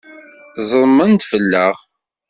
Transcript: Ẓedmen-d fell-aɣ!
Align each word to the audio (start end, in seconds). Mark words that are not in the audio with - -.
Ẓedmen-d 0.69 1.21
fell-aɣ! 1.29 1.75